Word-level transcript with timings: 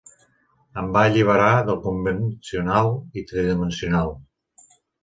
Em 0.81 0.87
va 0.95 1.03
alliberar 1.09 1.51
del 1.69 1.79
convencional 1.85 2.91
i 3.23 3.27
tridimensional. 3.35 4.15